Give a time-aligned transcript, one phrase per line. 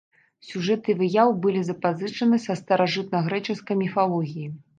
[0.51, 4.49] Сюжэты выяў былі запазычаны са старажытнагрэчаскай міфалогіі.